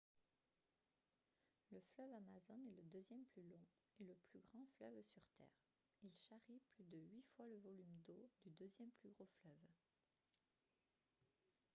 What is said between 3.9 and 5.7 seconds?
et le plus grand fleuve sur terre